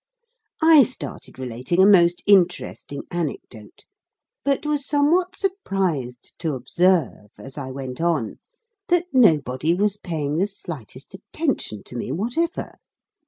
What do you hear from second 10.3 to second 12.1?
the slightest attention to